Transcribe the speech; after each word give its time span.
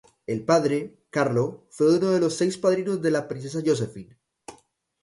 El 0.25 0.43
padre, 0.43 0.97
Carlo, 1.11 1.67
fue 1.69 1.95
uno 1.99 2.09
de 2.09 2.19
los 2.19 2.33
seis 2.33 2.57
padrinos 2.57 3.03
de 3.03 3.11
la 3.11 3.27
Princesa 3.27 3.59
Josephine. 3.63 4.17